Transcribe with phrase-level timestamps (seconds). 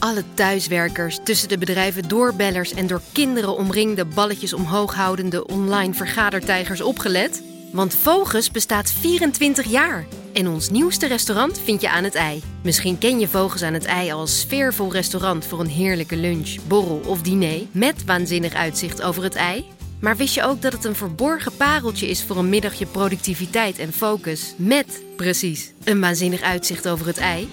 [0.00, 6.80] alle thuiswerkers, tussen de bedrijven doorbellers en door kinderen omringde balletjes omhoog houdende online vergadertijgers
[6.80, 7.42] opgelet?
[7.72, 10.06] Want Vogus bestaat 24 jaar.
[10.32, 12.42] En ons nieuwste restaurant vind je aan het ei.
[12.62, 17.00] Misschien ken je Vogus aan het ei als sfeervol restaurant voor een heerlijke lunch, borrel
[17.06, 19.64] of diner met waanzinnig uitzicht over het ei.
[20.00, 23.92] Maar wist je ook dat het een verborgen pareltje is voor een middagje productiviteit en
[23.92, 27.48] focus met, precies, een waanzinnig uitzicht over het ei?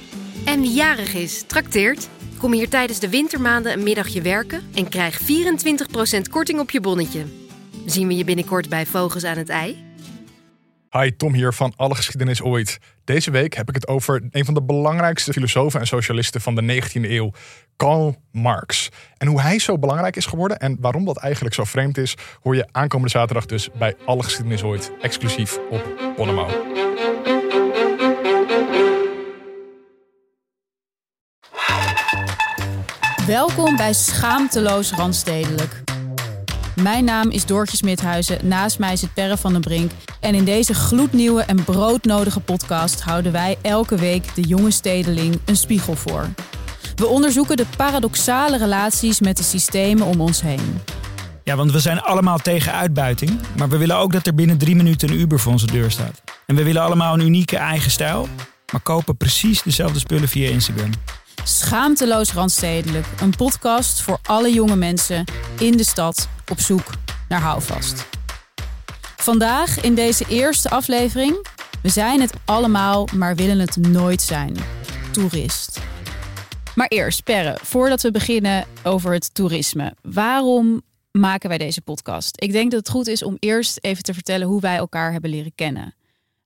[0.46, 2.08] En wie jarig is, trakteert.
[2.38, 5.26] Kom hier tijdens de wintermaanden een middagje werken en krijg 24%
[6.30, 7.26] korting op je bonnetje.
[7.86, 9.86] Zien we je binnenkort bij Vogels aan het ei?
[10.92, 12.78] Hi, Tom hier van Alle Geschiedenis Ooit.
[13.04, 16.82] Deze week heb ik het over een van de belangrijkste filosofen en socialisten van de
[16.82, 17.32] 19e eeuw,
[17.76, 18.90] Karl Marx.
[19.18, 22.56] En hoe hij zo belangrijk is geworden en waarom dat eigenlijk zo vreemd is, hoor
[22.56, 26.87] je aankomende zaterdag dus bij Alle Geschiedenis Ooit, exclusief op Bonnemouw.
[33.28, 35.84] Welkom bij Schaamteloos Randstedelijk.
[36.76, 39.92] Mijn naam is Doortje Smithuizen, naast mij zit Perre van den Brink.
[40.20, 45.56] En in deze gloednieuwe en broodnodige podcast houden wij elke week de jonge stedeling een
[45.56, 46.30] spiegel voor.
[46.96, 50.82] We onderzoeken de paradoxale relaties met de systemen om ons heen.
[51.44, 53.40] Ja, want we zijn allemaal tegen uitbuiting.
[53.58, 56.22] Maar we willen ook dat er binnen drie minuten een Uber voor onze deur staat.
[56.46, 58.28] En we willen allemaal een unieke eigen stijl.
[58.72, 60.92] Maar kopen precies dezelfde spullen via Instagram.
[61.44, 65.26] Schaamteloos Randstedelijk, een podcast voor alle jonge mensen
[65.60, 66.90] in de stad op zoek
[67.28, 68.08] naar houvast.
[69.16, 71.46] Vandaag in deze eerste aflevering,
[71.82, 74.56] we zijn het allemaal, maar willen het nooit zijn.
[75.12, 75.80] Toerist.
[76.76, 79.96] Maar eerst, Perre, voordat we beginnen over het toerisme.
[80.02, 82.42] Waarom maken wij deze podcast?
[82.42, 85.30] Ik denk dat het goed is om eerst even te vertellen hoe wij elkaar hebben
[85.30, 85.96] leren kennen.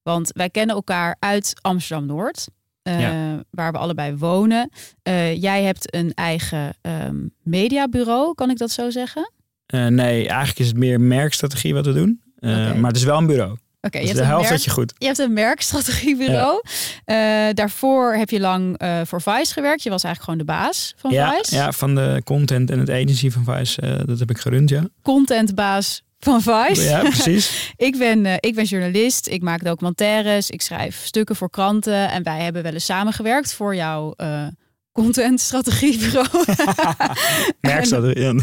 [0.03, 2.47] Want wij kennen elkaar uit Amsterdam-Noord.
[2.83, 3.43] Uh, Ja.
[3.49, 4.69] waar we allebei wonen.
[5.03, 9.31] Uh, jij hebt een eigen um, mediabureau, kan ik dat zo zeggen?
[9.73, 12.21] Uh, nee, eigenlijk is het meer merkstrategie wat we doen.
[12.39, 12.75] Okay.
[12.75, 13.57] Maar het is wel een bureau.
[13.81, 14.93] Oké, dus de helft dat je goed.
[14.97, 16.61] Je hebt een merkstrategiebureau.
[17.05, 17.53] Ja.
[17.53, 19.83] daarvoor heb je lang voor Vice gewerkt.
[19.83, 21.55] Je was eigenlijk gewoon de baas van ja, Vice.
[21.55, 24.03] Ja, van de content en het agency van Vice.
[24.05, 24.83] dat heb ik gerund, ja.
[25.01, 26.81] Contentbaas van Vice.
[26.81, 27.49] Ja, precies.
[27.87, 32.09] ik, ben, uh, ik ben journalist, ik maak documentaires, ik schrijf stukken voor kranten.
[32.09, 34.47] En wij hebben wel eens samengewerkt voor jouw uh,
[34.91, 36.27] contentstrategiebureau.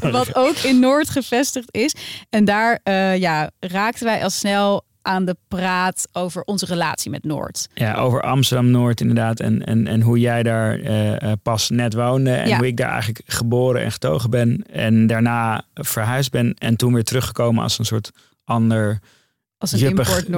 [0.11, 1.95] Wat ook in Noord gevestigd is.
[2.31, 7.25] En daar uh, ja, raakten wij al snel aan de praat over onze relatie met
[7.25, 7.69] Noord.
[7.75, 9.41] Ja, over Amsterdam-Noord inderdaad.
[9.41, 12.31] En, en, en hoe jij daar uh, pas net woonde.
[12.31, 12.57] En Ja.
[12.57, 14.65] hoe ik daar eigenlijk geboren en getogen ben.
[14.71, 16.55] En daarna verhuisd ben.
[16.59, 18.11] En toen weer teruggekomen als een soort
[18.45, 19.01] ander...
[19.59, 20.29] Als een import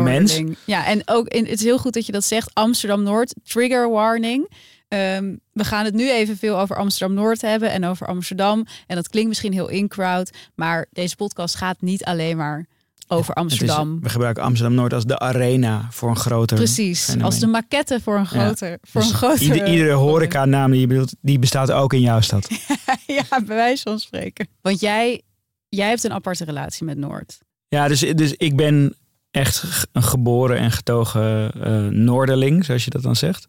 [0.65, 2.51] Ja, en ook in, het is heel goed dat je dat zegt.
[2.55, 4.51] Amsterdam-Noord, trigger warning.
[4.89, 8.67] Ehm, we gaan het nu even veel over Amsterdam-Noord hebben en over Amsterdam.
[8.87, 10.31] En dat klinkt misschien heel in-crowd.
[10.55, 12.67] Maar deze podcast gaat niet alleen maar
[13.11, 13.95] over Amsterdam.
[13.97, 17.25] Is- we gebruiken Amsterdam-Noord als de arena voor een groter Precies, fenomeen.
[17.25, 20.87] als de maquette voor een groter, voor Dus een groter ieder- iedere horeca-naam die je
[20.87, 22.49] bedoelt, die bestaat ook in jouw stad.
[23.07, 24.49] ja, bij wijze van spreken.
[24.61, 25.23] Want jij,
[25.69, 27.39] jij hebt een aparte relatie met Noord.
[27.69, 28.95] Ja, dus, dus ik ben
[29.31, 33.47] echt een geboren en getogen eh, Noorderling, zoals je dat dan zegt.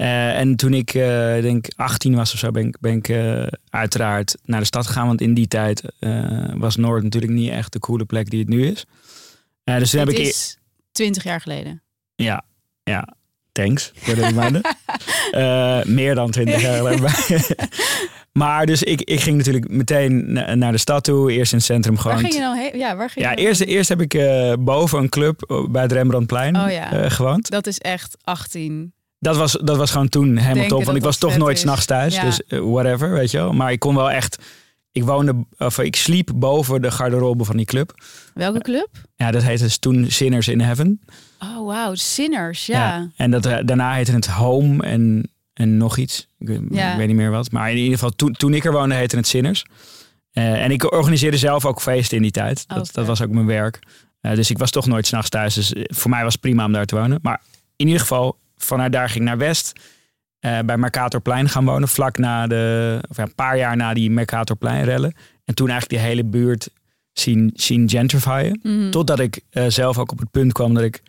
[0.00, 1.02] Eh, en toen ik eh,
[1.42, 5.06] denk 18 was of zo, ben ik, ben ik eh, uiteraard naar de stad gegaan.
[5.06, 5.82] Want in die tijd
[6.54, 8.84] was Noord natuurlijk niet echt de coole plek die het nu is.
[9.64, 10.18] Dus toen heb ik...
[10.18, 10.58] e- is
[10.92, 11.82] twintig jaar geleden.
[12.14, 12.42] Ja,
[12.82, 13.08] ja.
[13.52, 14.62] Thanks voor de reminder.
[15.96, 17.10] Meer dan 20 jaar geleden.
[18.42, 21.32] maar dus ik, ik ging natuurlijk meteen na- naar de stad toe.
[21.32, 22.20] Eerst in het centrum Waar gewoond.
[22.20, 22.78] ging je dan heen?
[22.78, 23.68] Ja, waar ging Ja, je eerst, heen?
[23.68, 24.18] eerst heb ik
[24.58, 27.08] boven een club bij het Rembrandtplein Oh ja.
[27.08, 27.50] gewoond.
[27.50, 28.92] Dat is echt 18.
[29.22, 30.84] Dat was, dat was gewoon toen helemaal top.
[30.84, 32.14] Want ik was toch nooit s'nachts thuis.
[32.14, 32.24] Ja.
[32.24, 33.52] Dus eh, whatever, weet je wel.
[33.52, 34.38] Maar ik kon wel echt...
[34.92, 37.94] Ik woonde, of ik sliep boven de garderobe van die club.
[38.34, 38.88] Welke club?
[39.16, 41.00] Ja, dat heette dus toen Sinners in Heaven.
[41.38, 41.94] Oh, wauw.
[41.94, 43.08] Sinners, ja.
[43.16, 46.26] En dat, eh, daarna heette het Home en, en nog iets.
[46.38, 46.90] Ik, weet- Ja.
[46.92, 47.50] ik weet niet meer wat.
[47.52, 49.64] Maar in ieder geval, toen, toen ik er woonde, heette het Sinners.
[50.32, 52.64] Eh, en ik organiseerde zelf ook feesten in die tijd.
[52.68, 53.78] Oh, Dat, dat was ook mijn werk.
[54.20, 55.54] Dus ik was toch nooit s'nachts thuis.
[55.54, 57.18] Dus voor mij was het prima om daar te wonen.
[57.22, 57.40] Maar
[57.76, 59.72] in ieder geval, vanuit daar ging ik naar West.
[60.40, 61.88] eh, bij Mercatorplein gaan wonen.
[61.88, 65.14] Vlak na de, of ja, een paar jaar na die Mercatorpleinrellen.
[65.44, 66.68] En toen eigenlijk die hele buurt
[67.12, 68.60] zien, zien gentrifyen.
[68.62, 68.90] Mhm.
[68.90, 71.02] Totdat ik eh, zelf ook op het punt kwam dat ik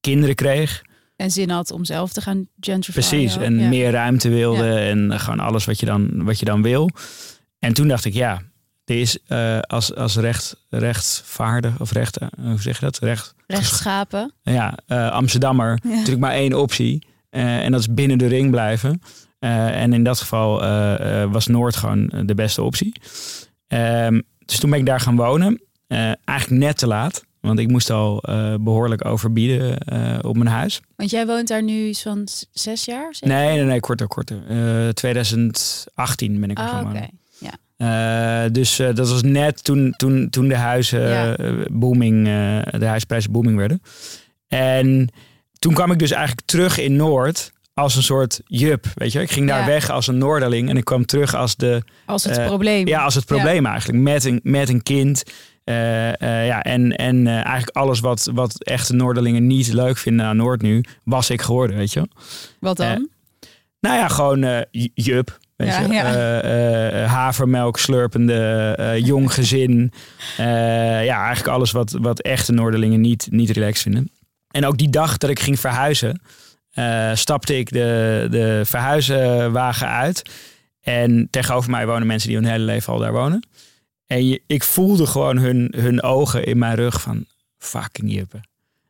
[0.00, 0.82] kinderen kreeg.
[1.16, 3.08] En zin had om zelf te gaan gentrifyen.
[3.08, 3.68] Precies, en ja.
[3.68, 6.90] meer ruimte wilde en gewoon alles wat je dan, wat je dan wil.
[7.58, 8.42] En toen dacht ik, ja,
[8.86, 12.98] dit is eh, als, als recht, rechtvaardig, of recht, eh, hoe zeg je dat?
[12.98, 14.32] Recht, Rechtschapen.
[14.42, 15.88] ja, eh, Amsterdammer, Ja.
[15.88, 17.06] natuurlijk maar één optie.
[17.30, 19.00] en dat is binnen de ring blijven.
[19.38, 20.60] En in dat geval
[21.30, 22.92] was Noord gewoon de beste optie.
[23.66, 25.60] Ehm, dus toen ben ik daar gaan wonen.
[26.24, 27.24] Eigenlijk net te laat.
[27.40, 29.78] Want ik moest al eh, behoorlijk overbieden
[30.24, 30.80] op mijn huis.
[30.96, 33.14] Want jij woont daar nu iets van z- zes jaar?
[33.20, 34.38] Nee, nee, nee, korter, korter.
[34.48, 37.10] Eh 2018 ben ik er Ah, gaan wonen.
[37.76, 41.36] Eh, dus eh, dat was net toen, toen, toen de huizen Ja.
[41.36, 42.24] eh, booming,
[42.78, 43.82] de huisprijzen booming werden.
[44.48, 45.08] En
[45.58, 49.20] toen kwam ik dus eigenlijk terug in Noord als een soort jup, weet je.
[49.20, 49.66] Ik ging daar Ja.
[49.66, 52.86] weg als een Noorderling en ik kwam terug als de Als het probleem.
[52.86, 54.02] ja, als het probleem eigenlijk.
[54.02, 55.22] Met een, met een kind.
[55.64, 60.84] Ja, en en eigenlijk alles wat, wat echte Noorderlingen niet leuk vinden aan Noord nu,
[61.04, 62.08] was ik geworden, weet je.
[62.60, 63.08] Wat dan?
[63.80, 64.64] Nou ja, gewoon
[64.94, 65.38] jup.
[65.56, 65.92] Weet Ja, je?
[65.92, 66.14] ja.
[66.14, 69.92] Eh, eh, havermelk slurpende, eh, jong gezin.
[70.36, 74.10] Ja, eigenlijk alles wat, wat echte Noorderlingen niet, niet relaxed vinden.
[74.50, 76.20] En ook die dag dat ik ging verhuizen,
[77.14, 80.22] stapte ik de, de verhuizenwagen uit.
[80.80, 83.48] En tegenover mij wonen mensen die hun hele leven al daar wonen.
[84.06, 87.24] En je, ik voelde gewoon hun, hun ogen in mijn rug van
[87.58, 88.40] fucking juppen.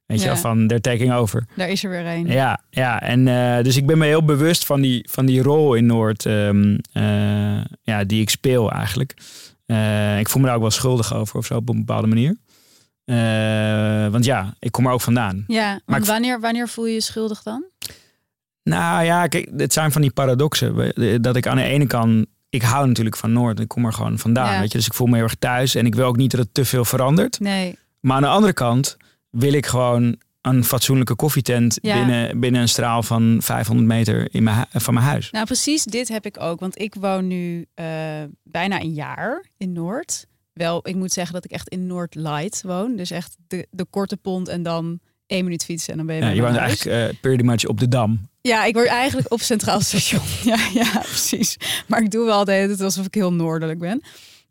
[0.06, 0.32] Weet je Ja.
[0.32, 1.46] wel, van they're taking over.
[1.56, 2.26] Daar is er weer een.
[2.26, 3.00] Ja, ja.
[3.00, 6.26] En eh, dus ik ben me heel bewust van die, van die rol in Noord,
[6.26, 9.14] ehm, eh, ja, die ik speel eigenlijk.
[9.66, 12.36] Eh, ik voel me daar ook wel schuldig over of zo op een bepaalde manier.
[14.10, 15.44] Want ja, ik kom er ook vandaan.
[15.46, 17.64] Ja, ik- wanneer, wanneer voel je je schuldig dan?
[18.62, 20.92] Nou ja, kijk, het zijn van die paradoxen.
[21.22, 24.18] Dat ik aan de ene kant, ik hou natuurlijk van Noord, ik kom er gewoon
[24.18, 24.60] vandaan, Ja.
[24.60, 24.78] weet je.
[24.78, 26.64] Dus ik voel me heel erg thuis en ik wil ook niet dat het te
[26.64, 27.40] veel verandert.
[27.40, 27.78] Nee.
[28.00, 28.96] Maar aan de andere kant
[29.30, 31.94] wil ik gewoon een fatsoenlijke koffietent Ja.
[31.94, 35.30] binnen, binnen een straal van 500 meter in mijn, van mijn huis.
[35.30, 36.60] Nou, precies dit heb ik ook.
[36.60, 37.86] Want ik woon nu eh,
[38.42, 40.26] bijna een jaar in Noord.
[40.52, 42.96] Wel, ik moet zeggen dat ik echt in Noord Light woon.
[42.96, 46.22] Dus echt de, de korte pont en dan één minuut fietsen en dan ben je
[46.22, 48.28] Ja, je woont eigenlijk uh, pretty much op de Dam.
[48.40, 50.20] Ja, ik word eigenlijk op Centraal Station.
[50.54, 51.56] ja, ja, precies.
[51.86, 54.02] Maar ik doe wel de hele tijd alsof ik heel noordelijk ben.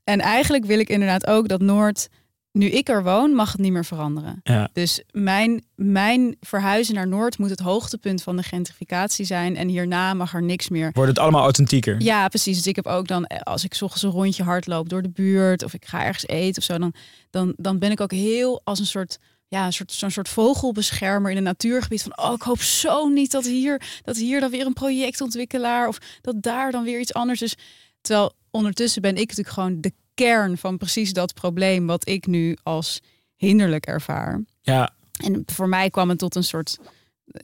[0.03, 2.07] En eigenlijk wil ik inderdaad ook dat Noord,
[2.55, 4.39] nu ik er woon, mag het niet meer veranderen.
[4.43, 4.69] Ja.
[4.73, 9.55] Dus mijn, mijn verhuizen naar Noord moet het hoogtepunt van de gentrificatie zijn.
[9.55, 10.89] En hierna mag er niks meer.
[10.93, 12.01] Wordt het allemaal authentieker?
[12.01, 12.57] Ja, precies.
[12.57, 15.63] Dus ik heb ook dan, eh, als ik ochtends een rondje hardloop door de buurt
[15.63, 16.93] of ik ga ergens eten of zo, dan,
[17.29, 19.17] dan, dan ben ik ook heel als een soort,
[19.47, 22.03] ja, een soort, zo'n soort vogelbeschermer in een natuurgebied.
[22.03, 25.97] Van, oh, ik hoop zo niet dat hier, dat hier dan weer een projectontwikkelaar of
[26.21, 27.55] dat daar dan weer iets anders is.
[28.01, 32.57] Terwijl ondertussen ben ik natuurlijk gewoon de kern van precies dat probleem wat ik nu
[32.63, 33.01] als
[33.35, 34.43] hinderlijk ervaar.
[34.61, 36.77] Ja, En voor mij kwam het tot een soort,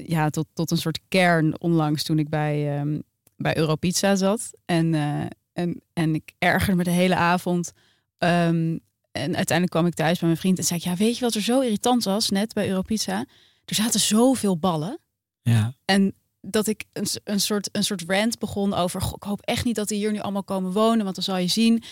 [0.05, 2.99] ja, tot, tot een soort kern onlangs toen ik bij, ehm,
[3.37, 4.51] bij Europizza zat.
[4.65, 7.71] En, eh, en, en ik ergerde me de hele avond.
[8.17, 8.77] Ehm,
[9.11, 11.35] en uiteindelijk kwam ik thuis bij mijn vriend en zei ik, ja, weet je wat
[11.35, 13.25] er zo irritant was net bij Europizza?
[13.65, 14.99] Er zaten zoveel ballen.
[15.41, 15.73] ja.
[15.85, 19.01] En dat ik een, een, soort, een soort rant begon over...
[19.01, 21.03] "Goh, ik hoop echt niet dat die hier nu allemaal komen wonen.
[21.03, 21.83] Want dan zal je zien,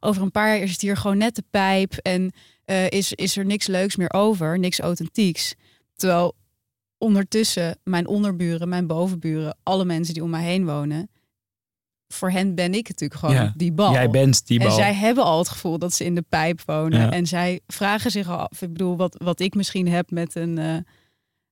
[0.00, 1.92] over een paar jaar is het hier gewoon net de pijp.
[1.92, 2.32] En
[2.64, 5.54] eh, is, is er niks leuks meer over, niks authentieks.
[5.94, 6.34] Terwijl
[6.98, 9.56] ondertussen mijn onderburen, mijn bovenburen...
[9.62, 11.10] alle mensen die om mij heen wonen...
[12.08, 13.92] voor hen ben ik natuurlijk gewoon Ja, die bal.
[13.92, 14.68] Jij bent die bal.
[14.68, 17.00] En zij hebben al het gevoel dat ze in de pijp wonen.
[17.00, 17.10] Ja.
[17.10, 18.62] En zij vragen zich al af.
[18.62, 20.76] Ik bedoel, wat, wat ik misschien heb met een, eh,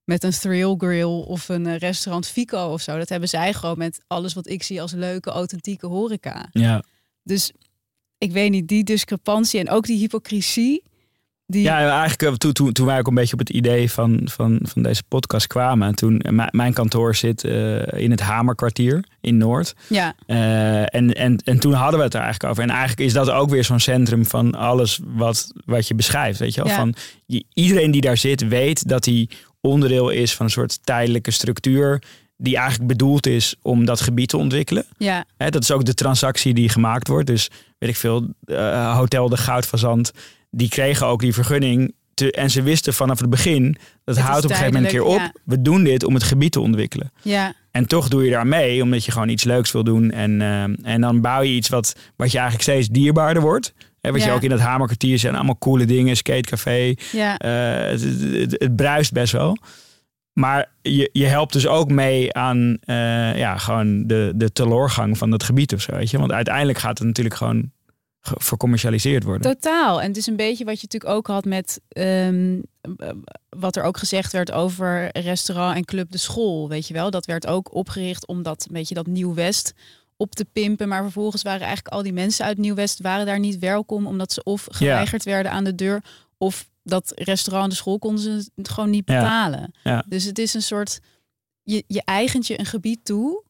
[0.05, 2.99] met een thrill grill of een eh, restaurant Fico of zo.
[2.99, 6.49] Dat hebben zij gewoon met alles wat ik zie als leuke, authentieke horeca.
[6.51, 6.83] Ja.
[7.23, 7.53] Dus
[8.25, 10.83] ik weet niet, die discrepantie en ook die hypocrisie.
[11.47, 14.21] Die, Ja, eigenlijk eh, toen, toen, toen wij ook een beetje op het idee van,
[14.25, 15.95] van, van deze podcast kwamen.
[15.95, 19.75] Toen, eh, mijn- kantoor zit eh, in het Hamerkwartier in Noord.
[19.89, 22.63] ja, en, en, en toen hadden we het er eigenlijk over.
[22.63, 26.39] En eigenlijk is dat ook weer zo'n centrum van alles wat, wat je beschrijft.
[26.39, 26.71] Weet je wel?
[26.71, 26.77] Ja.
[26.77, 26.95] Van,
[27.27, 29.29] je- iedereen die daar zit weet dat hij
[29.61, 32.03] onderdeel is van een soort tijdelijke structuur.
[32.37, 34.85] Die eigenlijk bedoeld is om dat gebied te ontwikkelen.
[34.99, 37.27] ja, Hè, dat is ook de transactie die gemaakt wordt.
[37.27, 37.51] Dus
[37.87, 40.13] weet ik veel, eh, Hotel de Goudfazant,
[40.51, 41.95] die kregen ook die vergunning.
[42.15, 45.01] Te, en ze wisten vanaf het begin, dat is houdt op een gegeven moment een
[45.01, 45.41] keer op.
[45.45, 47.13] We doen dit om het gebied te ontwikkelen.
[47.23, 50.11] ja, En toch doe je daar mee, omdat je gewoon iets leuks wil doen.
[50.11, 53.75] En, eh, en dan bouw je iets wat, wat je eigenlijk steeds dierbaarder wordt.
[54.01, 56.95] Hè, wat je ook in dat Hamerkwartier zijn, allemaal coole dingen, skatecafé.
[57.13, 57.39] ja.
[57.39, 58.03] Eh, het,
[58.41, 59.57] het, het bruist best wel.
[60.33, 62.79] Maar je, je helpt dus ook mee aan
[63.37, 65.93] ja, gewoon de, de teloorgang van dat gebied of zo.
[65.97, 66.19] Weet je?
[66.19, 67.69] Want uiteindelijk gaat het natuurlijk gewoon ge-
[68.33, 69.53] vercommercialiseerd worden.
[69.53, 70.01] Totaal.
[70.01, 72.61] En het is een beetje wat je natuurlijk ook had met ehm,
[72.97, 73.11] eh,
[73.49, 76.69] wat er ook gezegd werd over restaurant en club de school.
[76.69, 79.73] Weet je wel, dat werd ook opgericht om dat een beetje dat Nieuw-West
[80.17, 80.89] op te pimpen.
[80.89, 84.43] Maar vervolgens waren eigenlijk al die mensen uit Nieuw-West waren daar niet welkom, omdat ze
[84.43, 86.05] of geweigerd werden aan de deur,
[86.39, 89.75] of dat restaurant de school konden ze het gewoon niet betalen.
[89.83, 90.05] Ja.
[90.09, 91.01] Dus het is een soort,
[91.63, 93.43] je, je eigent je een gebied toe.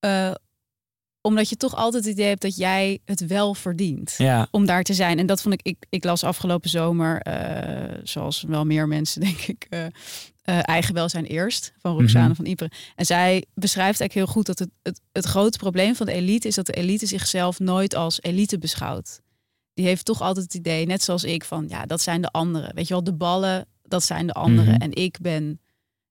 [0.00, 0.34] eh,
[1.20, 4.82] omdat je toch altijd het idee hebt dat jij het wel verdient Ja, om daar
[4.82, 5.18] te zijn.
[5.18, 9.38] En dat vond ik, ik, ik las afgelopen zomer, eh, zoals wel meer mensen denk
[9.40, 9.90] ik, eh, eh,
[10.62, 12.34] Eigen Welzijn Eerst van Roxane Mhm.
[12.34, 12.70] van Ypres.
[12.96, 16.48] En zij beschrijft eigenlijk heel goed dat het, het, het grote probleem van de elite
[16.48, 19.20] is dat de elite zichzelf nooit als elite beschouwt.
[19.74, 22.74] Die heeft toch altijd het idee, net zoals ik, van ja, dat zijn de anderen.
[22.74, 24.72] Weet je wel, de ballen, dat zijn de anderen.
[24.74, 24.82] Mhm.
[24.82, 25.60] En ik ben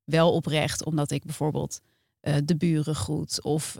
[0.03, 1.79] wel oprecht, omdat ik bijvoorbeeld
[2.45, 3.43] de buren groet.
[3.43, 3.75] Of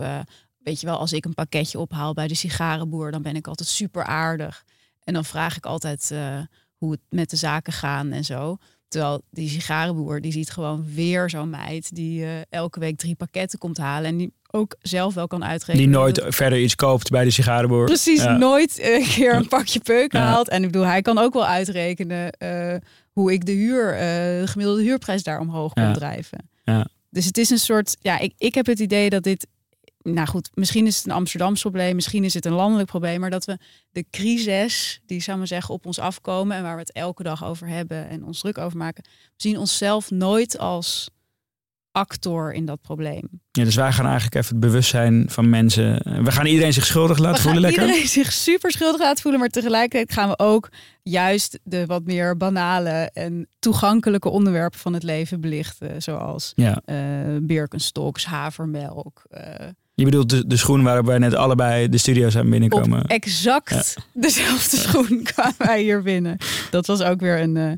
[0.68, 3.68] weet je wel, als ik een pakketje ophaal bij de sigarenboer, dan ben ik altijd
[3.68, 4.64] super aardig.
[5.04, 6.38] En dan vraag ik altijd eh,
[6.76, 8.56] hoe het met de zaken gaan en zo.
[8.88, 13.58] Terwijl die sigarenboer, die ziet gewoon weer zo'n meid die eh, elke week drie pakketten
[13.58, 14.10] komt halen.
[14.10, 15.88] En die ook zelf wel kan uitrekenen.
[15.90, 17.84] die nooit verder iets koopt bij de sigarenboer.
[17.84, 18.36] Precies, Ja.
[18.36, 20.20] nooit een keer een pakje peuk Ja.
[20.20, 20.48] haalt.
[20.48, 22.74] En ik bedoel, hij kan ook wel uitrekenen eh,
[23.12, 26.50] hoe ik de huur, de gemiddelde huurprijs daar omhoog kan drijven.
[26.64, 26.86] Ja.
[27.10, 29.46] Dus het is een soort, ja, ik, ik heb het idee dat dit,
[30.12, 33.30] nou goed, misschien is het een Amsterdams probleem, misschien is het een landelijk probleem, maar
[33.30, 33.58] dat we
[33.90, 37.44] de crisis, die zou maar zeggen, op ons afkomen en waar we het elke dag
[37.44, 41.10] over hebben en ons druk over maken, we zien onszelf nooit als
[41.92, 43.28] actor in dat probleem.
[43.50, 46.02] Ja, dus wij gaan eigenlijk even het bewustzijn van mensen.
[46.24, 47.62] We gaan iedereen zich schuldig laten we voelen.
[47.62, 47.86] gaan Lekker.
[47.88, 50.68] iedereen zich super schuldig laten voelen, maar tegelijkertijd gaan we ook
[51.02, 56.80] juist de wat meer banale en toegankelijke onderwerpen van het leven belichten, zoals Ja.
[56.84, 56.96] eh
[57.42, 59.22] Birkenstocks, havermelk.
[59.30, 59.66] eh,
[59.98, 63.00] Je bedoelt de, de schoen waarop wij net allebei de studio zijn binnenkomen.
[63.02, 66.36] op exact dezelfde schoen kwamen wij hier binnen.
[66.70, 67.72] Dat was ook weer een, eh,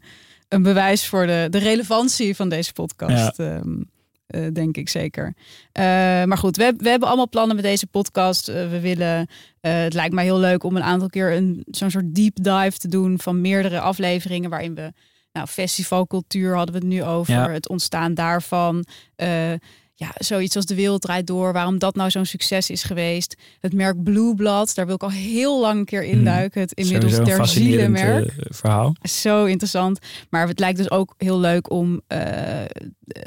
[0.48, 3.38] een bewijs voor de, de relevantie van deze podcast.
[3.38, 3.68] ehm,
[4.26, 5.34] eh, denk ik zeker.
[5.72, 5.82] Eh,
[6.24, 8.46] maar goed, we, we hebben allemaal plannen met deze podcast.
[8.46, 9.28] We willen,
[9.60, 12.88] het lijkt mij heel leuk om een aantal keer een, zo'n soort deep dive te
[12.88, 14.92] doen van meerdere afleveringen waarin we,
[15.32, 17.50] nou, festivalcultuur hadden we het nu over, Ja.
[17.50, 18.84] het ontstaan daarvan.
[20.00, 23.36] Ja, zoiets als de wereld draait door, waarom dat nou zo'n succes is geweest.
[23.60, 26.60] Het merk Blueblad, daar wil ik al heel lang een keer induiken.
[26.60, 28.26] Het inmiddels Sowieso ter ziele merk.
[28.26, 28.94] eh, verhaal.
[29.02, 29.98] Zo interessant.
[30.30, 32.18] Maar het lijkt dus ook heel leuk om eh,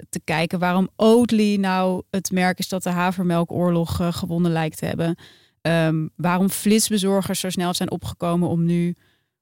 [0.09, 4.85] te kijken waarom Oatly nou het merk is dat de havermelkoorlog eh, gewonnen lijkt te
[4.85, 5.15] hebben.
[5.61, 8.95] Ehm, waarom flitsbezorgers zo snel zijn opgekomen om nu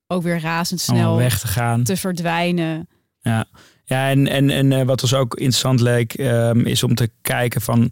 [0.07, 1.83] ook weer razendsnel weg te gaan.
[1.83, 2.88] te verdwijnen.
[3.21, 3.45] Ja,
[3.85, 7.61] ja en, en, en eh, wat ons ook interessant leek, ehm, is om te kijken
[7.61, 7.91] van.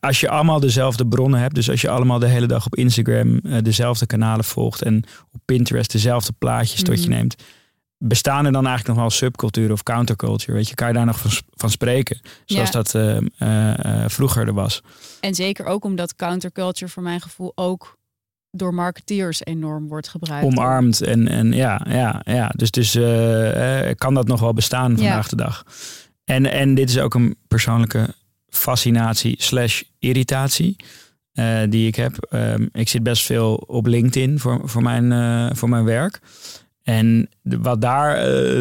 [0.00, 3.38] Als je allemaal dezelfde bronnen hebt, dus als je allemaal de hele dag op Instagram
[3.38, 7.16] eh, dezelfde kanalen volgt en op Pinterest dezelfde plaatjes tot je Mhm.
[7.18, 7.34] neemt,
[7.98, 10.52] bestaan er dan eigenlijk nog wel subcultuur of counterculture?
[10.52, 12.20] Weet je, kan je daar nog van, van spreken?
[12.44, 12.74] Zoals Ja.
[12.82, 14.82] dat eh, eh, eh, vroeger er was.
[15.20, 17.98] En zeker ook omdat counterculture voor mijn gevoel ook
[18.54, 20.46] door marketeers enorm wordt gebruikt.
[20.46, 22.52] Omarmd en, en ja, ja, ja.
[22.56, 25.64] Dus, dus eh, eh, kan dat nog wel bestaan vandaag de dag.
[26.24, 28.14] En, en dit is ook een persoonlijke
[28.48, 30.76] fascinatie slash irritatie
[31.32, 32.26] eh, die ik heb.
[32.30, 36.20] Ehm, ik zit best veel op LinkedIn voor, voor, mijn, voor mijn werk.
[36.82, 38.16] En de- wat daar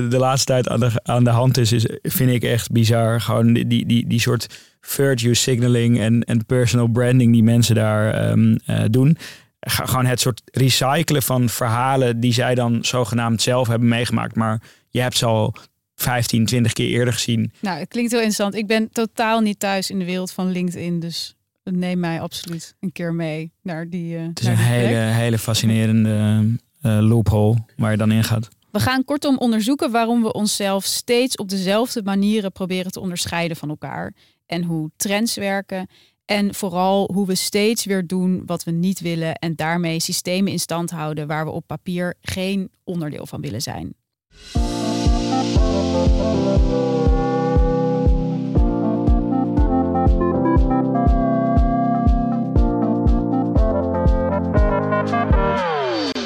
[0.09, 3.21] de laatste tijd aan de, aan de hand is, is, vind ik echt bizar.
[3.21, 4.47] Gewoon die, die, die, die soort
[4.81, 9.17] virtue signaling en, en personal branding die mensen daar ehm, eh, doen.
[9.65, 14.36] Gewoon het soort recyclen van verhalen die zij dan zogenaamd zelf hebben meegemaakt.
[14.36, 15.53] Maar je hebt ze al
[15.96, 17.51] 15, 20 keer eerder gezien.
[17.60, 18.55] Nou, het klinkt heel interessant.
[18.55, 22.91] Ik ben totaal niet thuis in de wereld van LinkedIn, dus neem mij absoluut een
[22.91, 24.17] keer mee naar die.
[24.17, 24.65] eh Het is een plek.
[24.65, 26.46] hele, hele fascinerende
[26.82, 28.50] eh, loophole waar je dan in gaat.
[28.72, 33.70] We gaan kortom onderzoeken waarom we onszelf steeds op dezelfde manieren proberen te onderscheiden van
[33.70, 34.13] elkaar.
[34.46, 35.88] En hoe trends werken.
[36.25, 39.36] En vooral hoe we steeds weer doen wat we niet willen.
[39.36, 43.96] En daarmee systemen in stand houden waar we op papier geen onderdeel van willen zijn.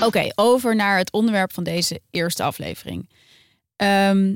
[0.02, 3.10] Oké, over naar het onderwerp van deze eerste aflevering.
[3.76, 4.34] Ehm,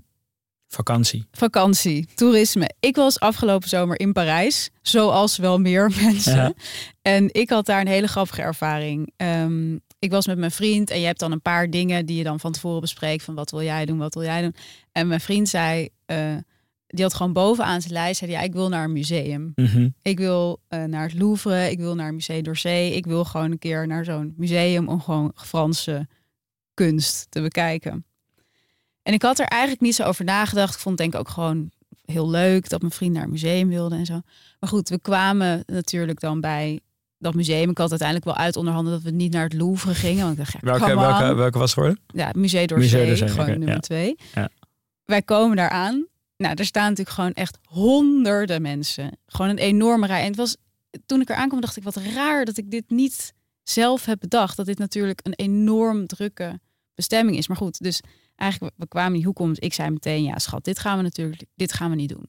[0.74, 1.26] Vakantie.
[1.32, 2.70] vakantie, toerisme.
[2.80, 6.36] Ik was afgelopen zomer in Parijs, zoals wel meer mensen.
[6.36, 6.54] Ja.
[7.02, 9.12] En ik had daar een hele grappige ervaring.
[9.18, 12.24] Ehm, ik was met mijn vriend en je hebt dan een paar dingen die je
[12.24, 13.24] dan van tevoren bespreekt.
[13.24, 14.56] Van wat wil jij doen, wat wil jij doen.
[14.92, 16.36] En mijn vriend zei, eh,
[16.88, 19.52] die had gewoon bovenaan zijn lijst, zei hij, ja, ik wil naar een museum.
[19.56, 19.90] Mhm.
[20.02, 22.88] Ik wil eh, naar het Louvre, ik wil naar Musée d'Orsay.
[22.88, 26.08] Ik wil gewoon een keer naar zo'n museum om gewoon Franse
[26.74, 28.06] kunst te bekijken.
[29.04, 30.74] En ik had er eigenlijk niet zo over nagedacht.
[30.74, 31.72] Ik vond het denk ik ook gewoon
[32.06, 34.22] heel leuk dat mijn vriend naar een museum wilde en zo.
[34.60, 36.80] Maar goed, we kwamen natuurlijk dan bij
[37.18, 37.70] dat museum.
[37.70, 40.22] Ik had uiteindelijk wel uit onderhanden dat we niet naar het Louvre gingen.
[40.22, 42.00] Want ik dacht, ja, Welke, welke, was het geworden?
[42.08, 43.80] Ja, het Musée d'Orsay, gewoon nummer ja.
[43.80, 44.16] twee.
[44.34, 44.50] Ja.
[45.06, 46.08] Wij komen daar aan.
[46.38, 49.18] Nou, er staan natuurlijk gewoon echt honderden mensen.
[49.26, 50.22] Gewoon een enorme rij.
[50.22, 50.58] En het was
[51.06, 54.58] toen ik er aankwam, dacht ik wat raar dat ik dit niet zelf heb bedacht.
[54.58, 56.60] Dat dit natuurlijk een enorm drukke
[56.96, 57.48] bestemming is.
[57.48, 58.02] Maar goed, dus
[58.36, 59.52] eigenlijk, we kwamen die hoek om.
[59.56, 62.26] Ik zei meteen, ja schat, dit gaan we natuurlijk, dit gaan we niet doen.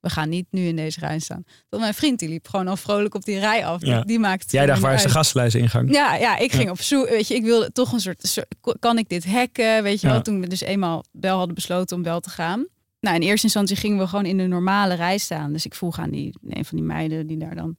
[0.00, 1.42] We gaan niet nu in deze rij staan.
[1.68, 3.84] Want mijn vriend die liep gewoon al vrolijk op die rij af.
[3.84, 4.00] Ja.
[4.00, 5.92] Die maakt Jij dacht, waar is de gastlijstingang?
[5.94, 6.70] Ja, ja, ik ging Ja.
[6.70, 7.08] op zoek.
[7.08, 9.82] Weet je, ik wilde toch een soort, soort- kan ik dit hacken?
[9.82, 10.12] Weet je Ja.
[10.12, 12.66] wel, toen we dus eenmaal wel hadden besloten om wel te gaan.
[13.00, 15.52] Nou, in eerste instantie gingen we gewoon in de normale rij staan.
[15.52, 17.76] Dus ik vroeg aan die, een van die meiden die daar dan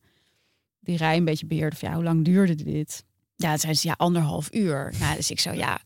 [0.79, 1.75] die rij een beetje beheerde.
[1.75, 3.03] Van, ja, hoe lang duurde dit?
[3.35, 4.93] Ja, toen zei ze, ja, anderhalf uur.
[4.99, 5.79] Nou, dus ik zo, ja,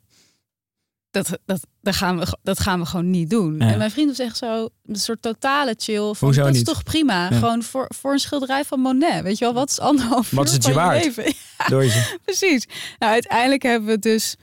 [1.11, 3.55] dat, dat, dat, gaan, we, dat gaan we gewoon niet doen.
[3.59, 3.71] Ja.
[3.71, 6.13] En mijn vriend was echt zo, een soort totale chill.
[6.13, 7.27] Van, Hoezo dat is toch prima?
[7.29, 7.37] Ja.
[7.37, 9.23] Gewoon voor, voor een schilderij van Monet.
[9.23, 11.03] Weet je wel, wat is anderhalf Wat is het je waard?
[11.03, 11.33] leven?
[12.25, 12.67] Precies.
[12.99, 14.35] Nou, uiteindelijk hebben we het dus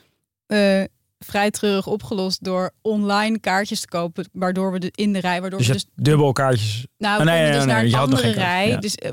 [0.46, 0.82] eh,
[1.18, 5.58] vrij treurig opgelost door online kaartjes te kopen, waardoor we de, in de rij, waardoor
[5.58, 6.86] Dus we dus, dubbel kaartjes.
[6.98, 9.10] nou, Oh, nee, nee, dus nee, naar je een andere rij, dus eh,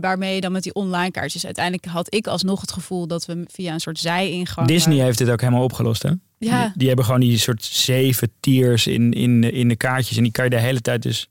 [0.00, 1.44] waarmee je dan met die online kaartjes.
[1.44, 4.66] Uiteindelijk had ik alsnog het gevoel dat we via een soort zijingang.
[4.68, 5.04] Disney waren.
[5.06, 6.10] heeft dit ook helemaal opgelost, hè?
[6.46, 10.16] Ja, Die, die hebben gewoon die soort zeven tiers in, in, in de kaartjes.
[10.16, 11.28] En die kan je de hele tijd dus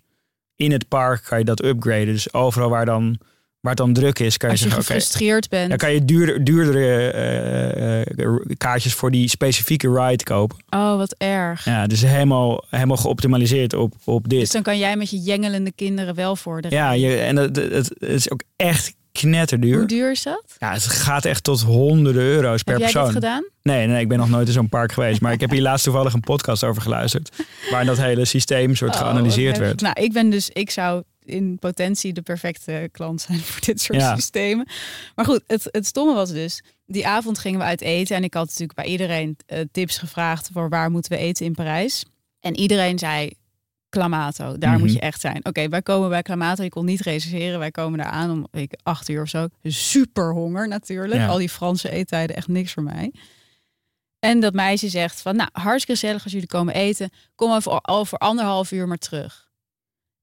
[0.56, 2.06] in het park kan je dat upgraden.
[2.06, 3.18] Dus overal waar, dan,
[3.60, 4.86] waar het dan druk is, kan je als je zeggen...
[4.86, 5.70] gefrustreerd bent.
[5.70, 10.58] dan kan je duurder, duurdere eh, eh, kaartjes voor die specifieke ride kopen.
[10.70, 11.66] Oh, wat erg.
[11.66, 14.40] Ja, dus helemaal, helemaal geoptimaliseerd op, op dit.
[14.40, 17.56] Dus dan kan jij met je jengelende kinderen wel voor de Ja, je, en het,
[17.56, 19.78] het, het is ook echt knetterduur.
[19.78, 20.44] Hoe duur is dat?
[20.58, 23.14] Ja, het gaat echt tot honderden euro's per Heb jij persoon.
[23.14, 23.46] dat gedaan?
[23.62, 25.22] Nee, nee, ik ben nog nooit in zo'n park geweest.
[25.22, 27.30] Maar ik heb hier laatst toevallig een podcast over geluisterd.
[27.72, 29.82] Waar dat hele systeem soort Oh, geanalyseerd werd.
[29.82, 34.00] Nou, ik ben dus, ik zou in potentie de perfecte klant zijn voor dit soort
[34.00, 34.16] Ja.
[34.16, 34.68] systemen.
[35.16, 38.34] Maar goed, het, het stomme was dus, die avond gingen we uit eten en ik
[38.34, 42.06] had natuurlijk bij iedereen eh, tips gevraagd voor waar moeten we eten in Parijs.
[42.40, 43.32] En iedereen zei
[43.92, 44.80] Clamato, daar Mhm.
[44.80, 45.46] moet je echt zijn.
[45.46, 47.60] Oké, wij komen bij Clamato, je kon niet reserveren.
[47.60, 49.48] Wij komen daar aan om ik, acht uur of zo.
[49.64, 51.14] Super honger natuurlijk.
[51.22, 51.28] Ja.
[51.28, 53.14] Al die Franse eettijden, echt niks voor mij.
[54.20, 57.10] En dat meisje zegt van, nou, hartstikke gezellig als jullie komen eten.
[57.36, 59.50] Kom over, over anderhalf uur maar terug.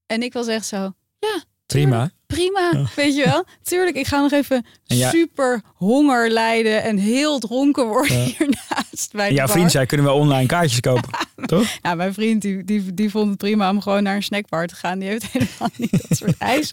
[0.05, 0.93] En ik was echt zo,
[1.73, 2.09] Prima.
[2.27, 2.85] prima, Ja.
[2.95, 3.45] weet je wel.
[3.63, 9.33] Tuurlijk, ik ga nog even ja- super honger lijden en heel dronken worden hiernaast bij
[9.33, 11.09] jouw vriend zei, kunnen we online kaartjes kopen?
[11.45, 11.67] Toch?
[11.81, 14.75] Ja, mijn vriend die, die, die vond het prima om gewoon naar een snackbar te
[14.75, 14.99] gaan.
[14.99, 16.71] Die heeft helemaal niet dat soort ijs.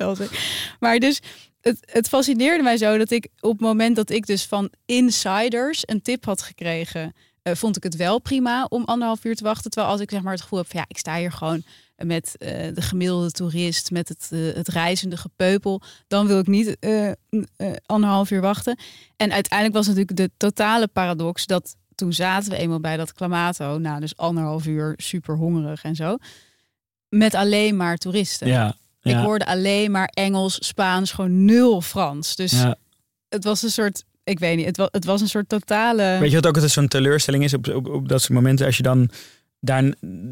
[0.81, 1.21] Maar dus,
[1.61, 5.83] het, het fascineerde mij zo dat ik op het moment dat ik dus van insiders
[5.87, 9.71] een tip had gekregen, eh, vond ik het wel prima om anderhalf uur te wachten.
[9.71, 11.63] Terwijl als ik zeg maar het gevoel heb van ja, ik sta hier gewoon
[12.05, 16.77] met eh, de gemiddelde toerist, met het, eh, het reizende gepeupel, dan wil ik niet
[16.79, 17.11] eh,
[17.87, 18.79] anderhalf uur wachten.
[19.17, 23.79] En uiteindelijk was natuurlijk de totale paradox dat toen zaten we eenmaal bij dat Clamato,
[23.79, 26.17] nou dus anderhalf uur super hongerig en zo,
[27.09, 28.49] met alleen maar toeristen.
[28.49, 28.77] Ja.
[29.03, 32.37] Ik hoorde alleen maar Engels, Spaans, gewoon nul Frans.
[32.37, 32.77] Dus ja.
[33.29, 36.17] het was een soort, ik weet niet, het was, het was een soort totale.
[36.21, 38.67] Weet je wat ook altijd zo'n teleurstelling is op, op, op dat soort momenten?
[38.67, 39.11] Als je dan
[39.61, 39.85] daar,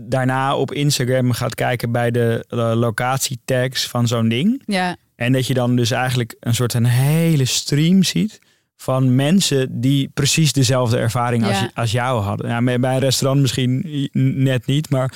[0.08, 4.62] daarna op Instagram gaat kijken bij de uh, locatietags van zo'n ding.
[4.66, 8.38] Ja, En dat je dan dus eigenlijk een soort een hele stream ziet
[8.76, 11.70] van mensen die precies dezelfde ervaring als, Ja.
[11.74, 12.48] als jou hadden.
[12.48, 14.08] Ja, bij een restaurant misschien
[14.44, 15.12] net niet, maar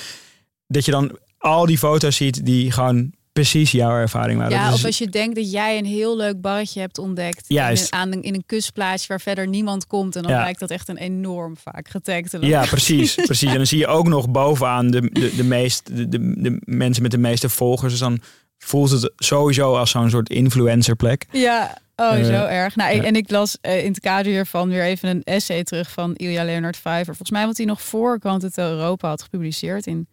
[0.67, 4.57] dat je dan al die foto's ziet die gewoon precies jouw ervaring waren.
[4.57, 7.45] ja is- of als je denkt dat jij een heel leuk barretje hebt ontdekt.
[7.49, 7.83] Juist.
[7.93, 10.17] In een, aan een, in een kustplaatsje waar verder niemand komt.
[10.17, 10.39] En dan Ja.
[10.43, 12.47] lijkt dat echt een enorm vaak getagde.
[12.47, 13.51] Ja, precies, precies.
[13.51, 17.03] En dan zie je ook nog bovenaan de, de, de, meest, de, de, de mensen
[17.03, 17.91] met de meeste volgers.
[17.93, 18.21] Dus dan
[18.59, 21.27] voelt het sowieso als zo'n soort influencerplek.
[21.33, 22.77] Ja, oh, Eh, zo erg.
[22.77, 23.07] Nou, ik- ja.
[23.09, 26.45] en ik las eh, in het kader hiervan weer even een essay terug van Ilja
[26.45, 27.07] Leonard Vijver.
[27.07, 30.09] Volgens mij wat hij nog voor Quant het Europa had gepubliceerd in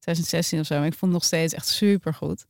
[0.00, 0.78] 2016 of zo.
[0.78, 2.44] Maar ik vond het nog steeds echt super goed.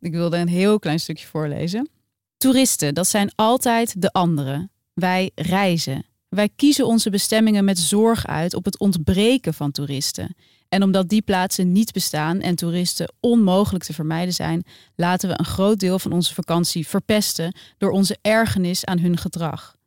[0.00, 1.88] Ik wilde een heel klein stukje voorlezen.
[2.36, 4.70] Toeristen, dat zijn altijd de anderen.
[4.94, 6.04] Wij reizen.
[6.28, 10.34] Wij kiezen onze bestemmingen met zorg uit op het ontbreken van toeristen.
[10.68, 15.44] En omdat die plaatsen niet bestaan en toeristen onmogelijk te vermijden zijn, laten we een
[15.44, 19.78] groot deel van onze vakantie verpesten door onze ergernis aan hun gedrag.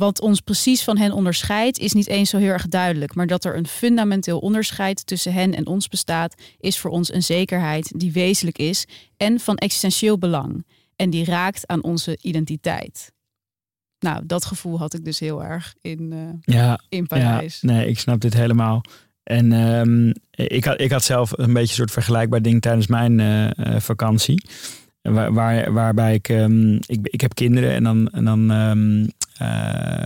[0.00, 3.44] Wat ons precies van hen onderscheidt, is niet eens zo heel erg duidelijk, maar dat
[3.44, 8.12] er een fundamenteel onderscheid tussen hen en ons bestaat, is voor ons een zekerheid die
[8.12, 8.86] wezenlijk is
[9.16, 10.66] en van existentieel belang.
[10.96, 13.12] En die raakt aan onze identiteit.
[13.98, 17.62] Nou, dat gevoel had ik dus heel erg in, eh, Ja, in ja, Parijs.
[17.62, 18.82] nee, ik snap dit helemaal.
[19.22, 23.20] En ehm, ik, had, ik had zelf een beetje een soort vergelijkbaar ding tijdens mijn
[23.20, 24.42] eh, eh, vakantie.
[25.02, 29.08] Waar, waar, waarbij ik, ehm, ik, ik heb kinderen en dan, en dan ehm, eh,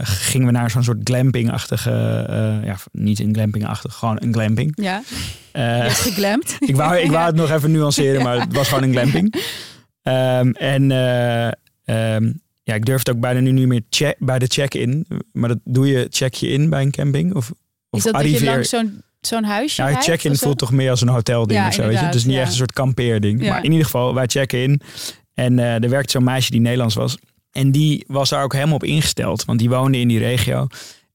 [0.02, 1.90] gingen we naar zo'n soort glamping-achtige,
[2.28, 4.72] eh, ja, niet een glamping-achtig, gewoon een glamping.
[4.74, 5.02] Ja,
[5.52, 6.56] Eh, je geglamd.
[6.70, 9.34] ik, wou, ik wou het nog even nuanceren, maar het was gewoon een glamping.
[10.02, 11.46] Ehm, en, eh,
[11.84, 15.06] ehm, ja, ik durf het ook bijna nu niet meer check, bij de check-in.
[15.32, 17.34] Maar dat doe je, check je in bij een camping?
[17.34, 17.50] Of,
[17.90, 20.90] of Is dat dat je arriveer- langs zo'n zo'n huisje Ja, check-in voelt toch meer
[20.90, 22.04] als een hotelding Ja, of zo, weet je?
[22.04, 22.40] Het is niet ja.
[22.40, 23.42] echt een soort kampeerding.
[23.42, 23.48] Ja.
[23.48, 24.80] Maar in ieder geval, wij checken in.
[25.34, 27.18] En eh, er werkte zo'n meisje die Nederlands was.
[27.54, 29.44] En die was daar ook helemaal op ingesteld.
[29.44, 30.66] Want die woonde in die regio.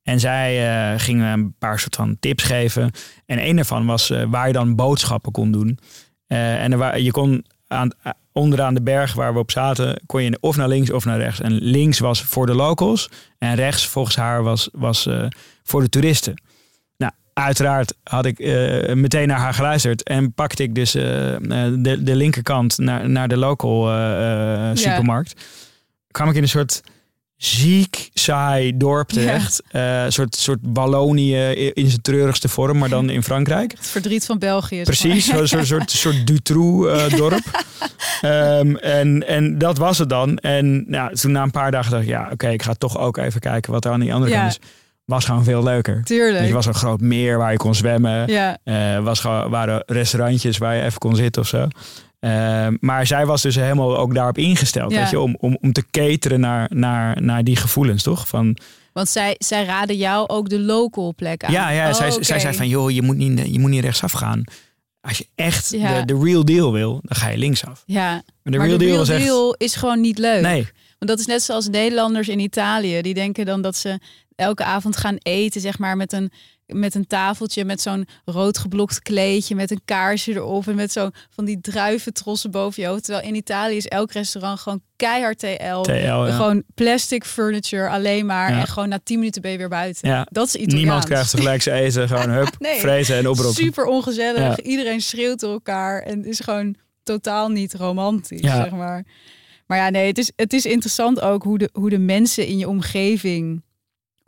[0.03, 2.91] En zij eh ging een paar soort van tips geven.
[3.25, 5.79] En een daarvan was eh, waar je dan boodschappen kon doen.
[6.27, 7.91] Eh, en er je kon aan,
[8.31, 11.41] onderaan de berg waar we op zaten, kon je of naar links of naar rechts.
[11.41, 13.09] En links was voor de locals.
[13.37, 15.09] En rechts, volgens haar, was, was
[15.63, 16.41] voor de toeristen.
[16.97, 18.39] Nou, uiteraard had ik
[18.95, 20.03] meteen naar haar geluisterd.
[20.03, 23.85] En pakte ik dus de, de linkerkant naar, naar de local
[24.73, 25.41] supermarkt.
[26.11, 26.81] Kwam ik in een soort
[27.35, 29.61] ziek, saai dorp terecht.
[29.71, 31.35] Eh, een soort, soort Wallonië
[31.73, 33.71] in zijn treurigste vorm, maar dan in Frankrijk.
[33.71, 34.81] Het verdriet van België.
[34.83, 37.63] Precies, zo'n soort, soort, soort Dutroux-dorp.
[38.21, 40.37] Ehm, en, en dat was het dan.
[40.37, 43.17] En nou, toen na een paar dagen dacht ik, ja, oké, ik ga toch ook
[43.17, 44.39] even kijken wat er aan die andere Ja.
[44.39, 44.59] kant is.
[45.05, 46.03] Was gewoon veel leuker.
[46.03, 46.47] Tuurlijk.
[46.47, 48.27] Er was een groot meer waar je kon zwemmen.
[48.31, 48.57] ja.
[48.63, 51.67] Eh, was gewoon, waren restaurantjes waar je even kon zitten of zo.
[52.19, 54.91] Ehm, maar zij was dus helemaal ook daarop ingesteld.
[54.91, 54.99] Ja.
[55.01, 58.27] Weet je, om, om, om te cateren naar, naar, naar die gevoelens, toch?
[58.27, 58.57] Van,
[58.93, 61.51] Want zij, zij raden jou ook de local plek aan.
[61.51, 64.11] ja, ja Oh, zij, zij zei van, joh, je moet niet, je moet niet rechtsaf
[64.11, 64.43] gaan.
[65.01, 65.99] Als je echt Ja.
[66.01, 67.83] de, de real deal wil, dan ga je linksaf.
[67.85, 69.23] Ja, Maar de maar real de deal real was echt...
[69.25, 70.41] deal is gewoon niet leuk.
[70.41, 70.61] Nee,
[70.97, 73.01] Want dat is net zoals Nederlanders in Italië.
[73.01, 73.99] Die denken dan dat ze
[74.35, 76.31] elke avond gaan eten, zeg maar, met een,
[76.73, 81.09] met een tafeltje, met zo'n rood geblokt kleedje, met een kaarsje erop en met zo
[81.29, 83.03] van die druiventrossen boven je hoofd.
[83.03, 85.81] Terwijl in Italië is elk restaurant gewoon keihard TL.
[85.81, 86.31] TL, ja.
[86.31, 88.51] Gewoon plastic furniture alleen maar.
[88.51, 88.59] Ja.
[88.59, 90.09] En gewoon na 10 minuten ben je weer buiten.
[90.09, 90.27] Ja.
[90.31, 90.81] Dat is Italiaans.
[90.81, 92.07] niemand krijgt tegelijk zijn eten.
[92.07, 92.79] Gewoon hup, Nee.
[92.79, 93.53] vreten en oproepen.
[93.63, 94.59] Super ongezellig.
[94.61, 99.05] Iedereen schreeuwt door elkaar en is gewoon totaal niet romantisch, zeg maar.
[99.67, 102.57] Maar ja, nee, het is, het is interessant ook hoe de, hoe de mensen in
[102.57, 103.63] je omgeving,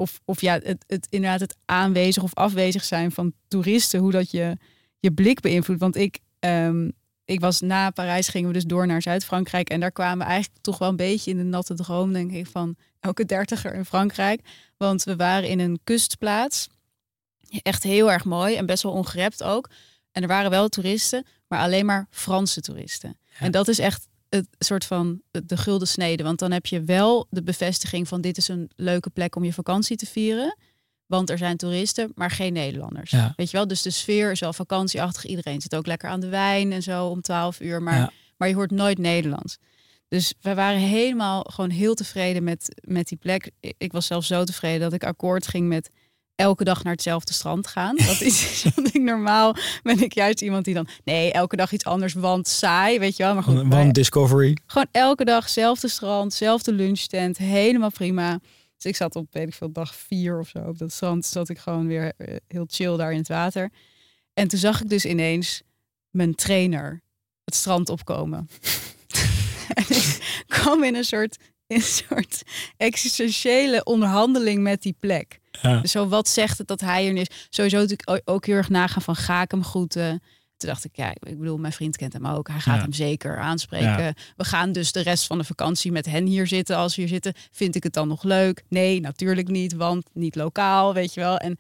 [0.02, 4.32] of, of ja, het, het inderdaad het aanwezig of afwezig zijn van toeristen, hoe dat
[4.32, 4.58] je,
[5.00, 5.80] je blik beïnvloedt.
[5.80, 6.90] Want ik, ehm,
[7.26, 10.64] ik was na Parijs, gingen we dus door naar Zuid-Frankrijk en daar kwamen we eigenlijk
[10.64, 14.42] toch wel een beetje in de natte droom, denk ik, van elke dertiger in Frankrijk.
[14.78, 16.68] Want we waren in een kustplaats.
[17.62, 19.70] Echt heel erg mooi en best wel ongerept ook.
[20.12, 23.18] En er waren wel toeristen, maar alleen maar Franse toeristen.
[23.40, 26.24] En dat is echt het soort van de, de gulden snede.
[26.24, 29.54] Want dan heb je wel de bevestiging van dit is een leuke plek om je
[29.54, 30.58] vakantie te vieren.
[31.06, 33.12] Want er zijn toeristen, maar geen Nederlanders.
[33.12, 33.34] Ja.
[33.36, 33.67] Weet je wel?
[33.67, 35.26] Dus de sfeer is wel vakantieachtig.
[35.26, 37.82] Iedereen zit ook lekker aan de wijn en zo om 12 uur.
[37.82, 38.12] Maar, Ja.
[38.38, 39.58] maar je hoort nooit Nederlands.
[40.08, 43.52] Dus wij waren helemaal gewoon heel tevreden met, met die plek.
[43.78, 45.89] Ik- was zelfs zo tevreden dat ik akkoord ging met
[46.36, 47.96] elke dag naar hetzelfde strand gaan.
[47.96, 51.86] Dat is wat ik normaal ben ik juist iemand die dan nee elke dag iets
[51.86, 53.34] anders want saai weet je wel.
[53.34, 54.58] Maar goed wij- Want Discovery.
[54.65, 58.39] gewoon elke dag zelfde strand zelfde lunchtent helemaal prima.
[58.76, 61.50] Dus ik zat op weet ik veel dag vier of zo op dat strand zat
[61.50, 63.70] ik gewoon weer eh, heel chill daar in het water.
[64.34, 65.62] En toen zag ik dus ineens
[66.10, 67.02] mijn trainer
[67.44, 68.48] het strand opkomen.
[69.74, 72.41] En ik kwam in een soort in een soort
[72.78, 75.80] existentiële onderhandeling met die plek Ja.
[75.82, 77.28] dus zo, wat zegt het dat hij er is?
[77.50, 80.22] Sowieso natuurlijk ook heel erg nagaan van ga ik hem groeten?
[80.58, 82.48] Toen dacht ik, ja, ik bedoel, mijn vriend kent hem ook.
[82.48, 82.82] Hij gaat Ja.
[82.82, 84.04] hem zeker aanspreken.
[84.04, 84.14] Ja.
[84.36, 86.76] We gaan dus de rest van de vakantie met hen hier zitten.
[86.76, 88.64] Als we hier zitten, vind ik het dan nog leuk?
[88.70, 91.38] Nee, natuurlijk niet, want niet lokaal, weet je wel.
[91.38, 91.58] En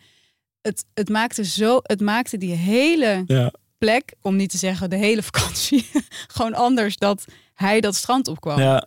[0.61, 3.51] het, het maakte zo, het maakte die hele Ja.
[3.77, 5.89] plek, om niet te zeggen de hele vakantie,
[6.35, 8.59] gewoon anders dat hij dat strand opkwam.
[8.59, 8.85] ja.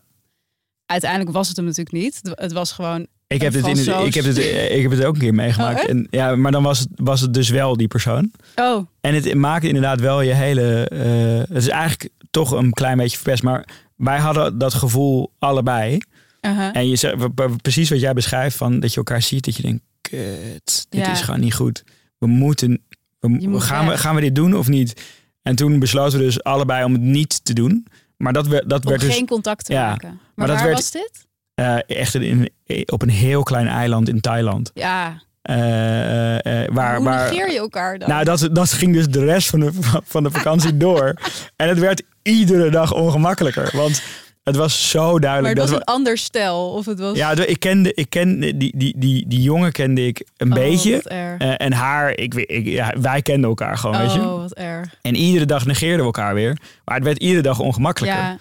[0.86, 2.20] Uiteindelijk was het hem natuurlijk niet.
[2.34, 4.38] Het was gewoon Ik heb, het in het, ik, heb het,
[4.70, 5.82] ik heb het ook een keer meegemaakt.
[5.82, 8.30] Oh, en, ja, maar dan was het, was het dus wel die persoon.
[8.56, 10.88] Oh, En het maakt inderdaad wel je hele...
[10.88, 13.42] eh, het is eigenlijk toch een klein beetje verpest.
[13.42, 15.98] Maar wij hadden dat gevoel allebei.
[16.40, 16.76] uh-huh.
[16.76, 17.16] En je zegt,
[17.62, 21.12] precies wat jij beschrijft, van dat je elkaar ziet, dat je denkt, kut, dit Ja.
[21.12, 21.84] is gewoon niet goed.
[22.18, 22.82] We moeten,
[23.20, 25.02] we, gaan, we, gaan we dit doen of niet?
[25.42, 27.86] En toen besloten we dus allebei om het niet te doen.
[28.16, 30.08] Maar dat, werd dat om werd dus geen contact te ja, maken.
[30.08, 31.26] Maar, maar dat waar werd- was dit?
[31.54, 32.50] Eh, echt in,
[32.86, 34.70] op een heel klein eiland in Thailand.
[34.74, 38.08] Ja, Eh, eh, waar, hoe waar, negeer je elkaar dan?
[38.08, 39.70] nou, dat, dat ging dus de rest van de,
[40.04, 41.14] van de vakantie door.
[41.56, 43.70] En het werd iedere dag ongemakkelijker.
[43.72, 44.02] Want
[44.44, 46.70] het was zo maar duidelijk het was dat een ander stel.
[46.70, 47.16] Of het was...
[47.16, 51.02] Ja, ik kende, ik kende die, die, die, die jongen kende ik een Oh, beetje.
[51.02, 54.20] Eh, en haar, ik, ik, ja, wij kenden elkaar gewoon, weet je.
[54.20, 54.94] Oh, wat erg.
[55.02, 56.58] En iedere dag negeerden we elkaar weer.
[56.84, 58.20] Maar het werd iedere dag ongemakkelijker.
[58.20, 58.36] Ja,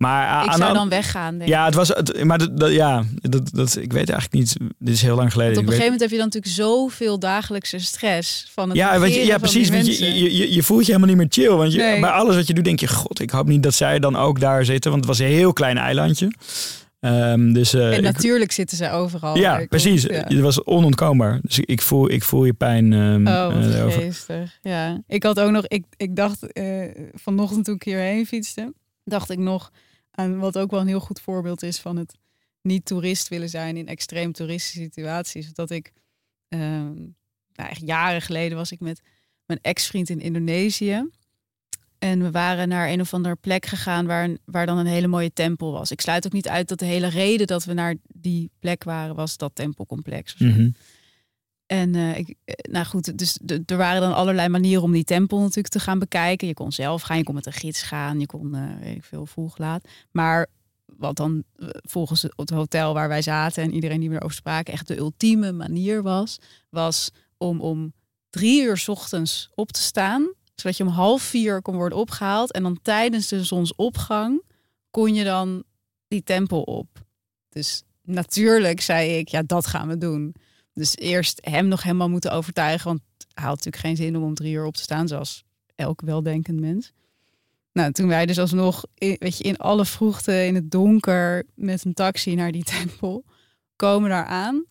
[0.00, 1.50] maar ah, ik aan zou dan weggaan, denk.
[1.50, 4.56] Ja, het was, het, maar dat, dat- ja, dat, dat, ik weet eigenlijk niet.
[4.78, 5.54] Dit is heel lang geleden.
[5.54, 9.04] Want op een gegeven moment heb je dan natuurlijk zoveel dagelijkse stress van het ja,
[9.04, 9.68] je, ja, precies.
[9.68, 11.56] Want je, je, je, je voelt je helemaal niet meer chill.
[11.56, 12.00] Want je, Nee.
[12.00, 14.40] bij alles wat je doet, denk je: God, ik hoop niet dat zij dan ook
[14.40, 14.90] daar zitten.
[14.90, 16.32] Want het was een heel klein eilandje.
[17.00, 19.36] Ehm, dus, uh, en natuurlijk zitten ze overal.
[19.36, 20.02] Ja, precies.
[20.02, 20.24] Ja.
[20.24, 21.38] Het was onontkoombaar.
[21.42, 22.92] Dus ik, ik, voel, ik voel je pijn.
[22.92, 23.46] Um, oh,
[23.84, 24.58] wat geestig.
[24.62, 25.00] Ja.
[25.06, 26.46] Ik had ook nog, ik, ik dacht
[27.14, 28.72] vanochtend toen ik hierheen fietste,
[29.04, 29.70] dacht ik nog
[30.10, 32.18] aan wat ook wel een heel goed voorbeeld is van het
[32.62, 35.52] niet toerist willen zijn in extreem toeristische situaties.
[35.52, 35.92] Dat ik,
[36.48, 36.94] ehm,
[37.52, 39.00] nou, echt jaren geleden was ik met
[39.46, 41.08] mijn ex-vriend in Indonesië.
[41.98, 45.32] En we waren naar een of andere plek gegaan waar, waar dan een hele mooie
[45.32, 45.90] tempel was.
[45.90, 49.14] Ik sluit ook niet uit dat de hele reden dat we naar die plek waren,
[49.14, 50.34] was dat tempelcomplex.
[50.38, 50.74] Mm
[51.70, 55.38] En uh, ik, eh, nou goed, dus er waren dan allerlei manieren om die tempel
[55.38, 56.48] natuurlijk te gaan bekijken.
[56.48, 59.04] Je kon zelf gaan, je kon met een gids gaan, je kon, uh, weet ik
[59.04, 59.88] veel, vroeg laat.
[60.10, 60.46] Maar
[60.86, 64.96] wat dan volgens het hotel waar wij zaten en iedereen die erover spraken, echt de
[64.96, 66.38] ultieme manier was,
[66.70, 67.92] was om om
[68.30, 72.52] drie uur ochtends op te staan zodat je om half vier kon worden opgehaald.
[72.52, 74.42] En dan tijdens de zonsopgang
[74.90, 75.62] kon je dan
[76.08, 76.88] die tempel op.
[77.48, 80.34] Dus natuurlijk zei ik, ja, dat gaan we doen.
[80.80, 82.86] Dus eerst hem nog helemaal moeten overtuigen.
[82.86, 83.00] Want
[83.34, 86.60] hij had natuurlijk geen zin om om drie uur op te staan, zoals elk weldenkend
[86.60, 86.92] mens.
[87.72, 91.94] Nou, toen wij dus alsnog, weet je, in alle vroegte, in het donker, met een
[91.94, 93.24] taxi naar die tempel,
[93.76, 94.64] komen daar aan.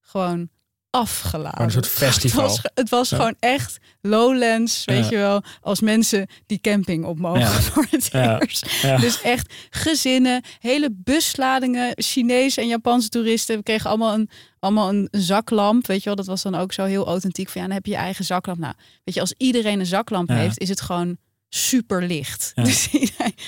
[0.00, 0.48] Gewoon
[0.94, 1.62] afgeladen.
[1.62, 2.42] een soort festival.
[2.48, 5.42] Het was, het was gewoon echt lowlands, weet je wel.
[5.60, 8.82] Als mensen die camping op mogen voor het eerst.
[9.00, 13.56] Dus echt gezinnen, hele busladingen, Chinese en Japanse toeristen.
[13.56, 16.14] We kregen allemaal een, allemaal een zaklamp, weet je wel.
[16.14, 17.48] Dat was dan ook zo heel authentiek.
[17.48, 18.58] Van ja, dan heb je je eigen zaklamp.
[18.58, 21.16] Nou, weet je, als iedereen een zaklamp heeft, is het gewoon
[21.54, 22.52] super licht.
[22.54, 22.62] Ja.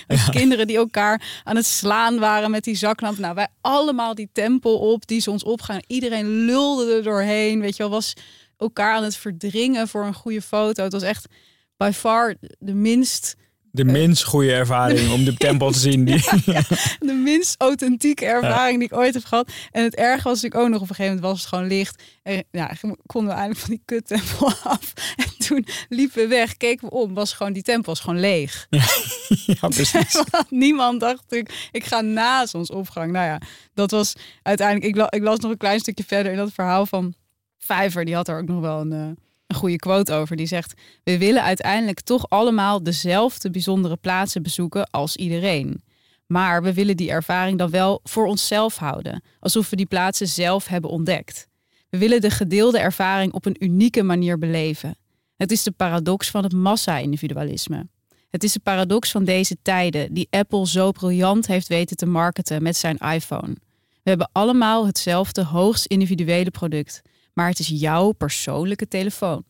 [0.07, 3.19] Dus kinderen die elkaar aan het slaan waren met die zaklamp.
[3.19, 5.83] Nou, wij allemaal die tempel op, die ons opgaan.
[5.87, 7.61] Iedereen lulde er doorheen.
[7.61, 8.13] Weet je wel, was
[8.57, 10.83] elkaar aan het verdringen voor een goede foto.
[10.83, 11.27] Het was echt
[11.77, 13.37] by far de minst
[13.77, 16.05] de minst goede ervaring om de tempel te zien.
[16.05, 16.21] Die...
[17.01, 19.53] de minst authentieke ervaring die ik ooit heb gehad.
[19.71, 22.03] En het erg was ik ook nog op een gegeven moment was het gewoon licht.
[22.23, 22.71] En ja,
[23.07, 24.93] konden we eindelijk van die kuttempel af.
[25.17, 28.67] En toen liepen we weg, keken we om, was gewoon die tempel was gewoon leeg.
[29.47, 30.23] Ja, precies.
[30.49, 33.13] Niemand dacht ik, ik ga na zonsopgang.
[33.13, 33.41] Nou ja,
[33.75, 34.13] dat was
[34.43, 34.97] uiteindelijk.
[34.97, 37.15] Ik, ik las nog een klein stukje verder in dat verhaal van
[37.59, 38.05] Vijver.
[38.05, 39.25] Die had er ook nog wel een.
[39.47, 40.37] Een goede quote over.
[40.37, 45.83] Die zegt: We willen uiteindelijk toch allemaal dezelfde bijzondere plaatsen bezoeken als iedereen.
[46.27, 50.67] Maar we willen die ervaring dan wel voor onszelf houden, alsof we die plaatsen zelf
[50.67, 51.49] hebben ontdekt.
[51.89, 54.97] We willen de gedeelde ervaring op een unieke manier beleven.
[55.37, 57.87] Het is de paradox van het massa-individualisme.
[58.31, 62.63] Het is de paradox van deze tijden, die Apple zo briljant heeft weten te marketen
[62.63, 63.57] met zijn iPhone.
[64.03, 67.03] We hebben allemaal hetzelfde hoogst individuele product,
[67.37, 69.45] maar het is jouw persoonlijke telefoon.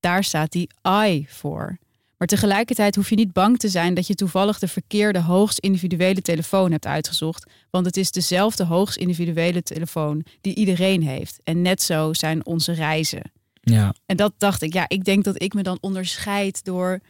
[0.00, 0.70] Daar staat die
[1.08, 1.78] I voor.
[2.16, 6.22] Maar tegelijkertijd hoef je niet bang te zijn dat je toevallig de verkeerde hoogst individuele
[6.22, 11.40] telefoon hebt uitgezocht, want het is dezelfde hoogst individuele telefoon die iedereen heeft.
[11.44, 13.32] En net zo zijn onze reizen.
[13.60, 13.94] Ja.
[14.06, 17.00] En dat dacht ik, ja, ik denk dat ik me dan onderscheid door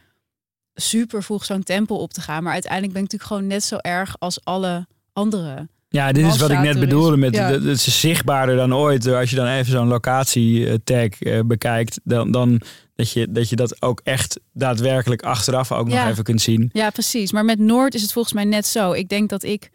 [0.74, 3.76] super vroeg zo'n tempel op te gaan, maar uiteindelijk ben ik natuurlijk gewoon net zo
[3.76, 7.50] erg als alle andere ja, dit is wat ik net bedoelde met ja.
[7.50, 9.06] het is zichtbaarder dan ooit.
[9.06, 12.60] Als je dan even zo'n locatie-tag eh, bekijkt, dan, dan
[12.94, 16.70] dat, je, dat je dat ook echt daadwerkelijk achteraf ook nog even kunt zien.
[16.72, 17.32] Ja, precies.
[17.32, 18.92] Maar met Noord is het volgens mij net zo.
[18.92, 19.70] Ik denk dat ik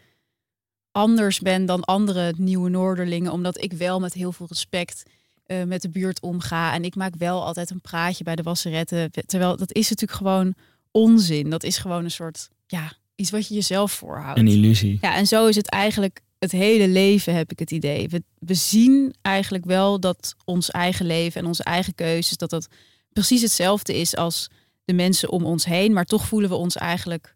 [0.92, 5.04] anders ben dan andere nieuwe Noorderlingen, omdat ik wel met heel veel respect
[5.48, 6.74] uh, met de buurt omga.
[6.74, 9.12] En ik maak wel altijd een praatje bij de wasseretten.
[9.26, 10.54] Terwijl dat is natuurlijk gewoon
[10.92, 11.50] onzin.
[11.50, 14.40] Dat is gewoon een soort, ja, iets wat je jezelf voorhoudt.
[14.40, 14.98] Een illusie.
[15.02, 18.08] Ja, en zo is het eigenlijk het hele leven, heb ik het idee.
[18.08, 22.68] We, we zien eigenlijk wel dat ons eigen leven en onze eigen keuzes, dat dat
[23.14, 24.50] precies hetzelfde is als
[24.86, 27.36] de mensen om ons heen, maar toch voelen we ons eigenlijk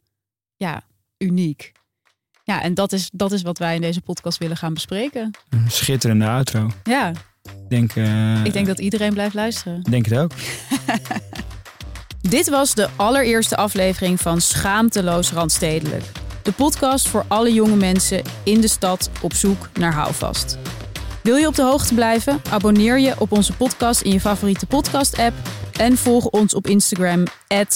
[0.56, 0.84] ja,
[1.18, 1.72] uniek.
[2.44, 5.32] Ja, en dat is, dat is wat wij in deze podcast willen gaan bespreken.
[5.50, 6.72] Een schitterende outro.
[6.84, 7.12] Ja.
[7.68, 9.82] Denk, uh, ik denk dat iedereen blijft luisteren.
[9.82, 10.32] Denk het ook.
[12.30, 16.04] Dit was de allereerste aflevering van Schaamteloos Randstedelijk.
[16.44, 20.58] De podcast voor alle jonge mensen in de stad op zoek naar houvast.
[21.24, 22.42] Wil je op de hoogte blijven?
[22.50, 25.34] Abonneer je op onze podcast in je favoriete podcast-app
[25.80, 27.24] en volg ons op Instagram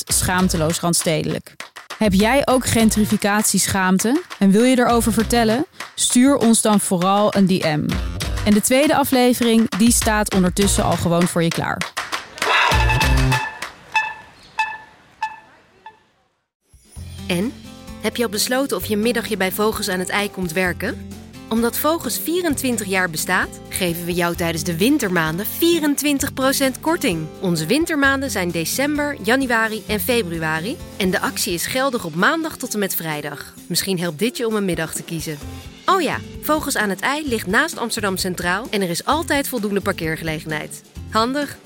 [0.06, 1.56] schaamteloosrandstedelijk.
[1.98, 5.66] Heb jij ook gentrificatieschaamte en wil je erover vertellen?
[5.96, 7.90] Stuur ons dan vooral een DM.
[8.46, 12.05] En de tweede aflevering die staat ondertussen al gewoon voor je klaar.
[17.28, 17.54] En?
[18.02, 21.08] Heb je al besloten of je middagje bij Vogels aan het ei komt werken?
[21.50, 27.28] Omdat Vogels 24 jaar bestaat, geven we jou tijdens de wintermaanden 24% korting.
[27.42, 30.78] Onze wintermaanden zijn december, januari en februari.
[30.98, 33.54] En de actie is geldig op maandag tot en met vrijdag.
[33.68, 35.38] Misschien helpt dit je om een middag te kiezen.
[35.86, 39.82] Oh ja, Vogels aan het IJ ligt naast Amsterdam Centraal en er is altijd voldoende
[39.82, 40.84] parkeergelegenheid.
[41.10, 41.58] Handig